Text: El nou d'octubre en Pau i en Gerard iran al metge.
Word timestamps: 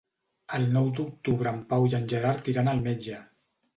El 0.59 0.63
nou 0.77 0.87
d'octubre 0.99 1.53
en 1.57 1.61
Pau 1.73 1.85
i 1.91 1.93
en 1.99 2.09
Gerard 2.15 2.53
iran 2.55 2.73
al 2.73 2.83
metge. 2.89 3.21